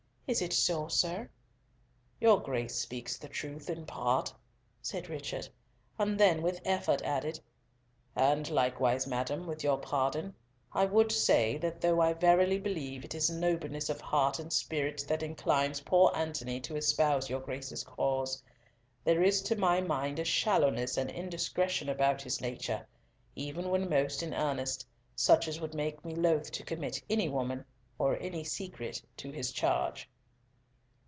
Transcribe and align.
Is 0.27 0.41
it 0.41 0.53
so, 0.53 0.87
sir?" 0.87 1.29
"Your 2.21 2.39
Grace 2.39 2.77
speaks 2.77 3.17
the 3.17 3.27
truth 3.27 3.69
in 3.69 3.85
part," 3.85 4.33
said 4.81 5.09
Richard, 5.09 5.49
and 5.99 6.17
then 6.17 6.41
with 6.41 6.61
effort 6.63 7.01
added, 7.01 7.37
"and 8.15 8.49
likewise, 8.49 9.05
madam, 9.05 9.45
with 9.45 9.61
your 9.61 9.77
pardon, 9.77 10.33
I 10.71 10.85
would 10.85 11.11
say 11.11 11.57
that 11.57 11.81
though 11.81 11.99
I 11.99 12.13
verily 12.13 12.57
believe 12.59 13.03
it 13.03 13.13
is 13.13 13.29
nobleness 13.29 13.89
of 13.89 13.99
heart 13.99 14.39
and 14.39 14.53
spirit 14.53 15.03
that 15.09 15.21
inclines 15.21 15.81
poor 15.81 16.13
Antony 16.15 16.61
to 16.61 16.77
espouse 16.77 17.29
your 17.29 17.41
Grace's 17.41 17.83
cause, 17.83 18.41
there 19.03 19.21
is 19.21 19.41
to 19.41 19.57
my 19.57 19.81
mind 19.81 20.17
a 20.17 20.23
shallowness 20.23 20.95
and 20.95 21.11
indiscretion 21.11 21.89
about 21.89 22.21
his 22.21 22.39
nature, 22.39 22.87
even 23.35 23.69
when 23.69 23.89
most 23.89 24.23
in 24.23 24.33
earnest, 24.33 24.87
such 25.13 25.49
as 25.49 25.59
would 25.59 25.73
make 25.73 26.05
me 26.05 26.15
loath 26.15 26.49
to 26.51 26.63
commit 26.63 27.03
any 27.09 27.27
woman, 27.27 27.65
or 27.99 28.17
any 28.21 28.45
secret, 28.45 29.01
to 29.17 29.29
his 29.29 29.51
charge." 29.51 30.09